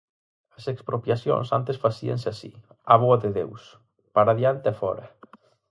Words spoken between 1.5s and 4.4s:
antes facíanse así, á boa de Deus, para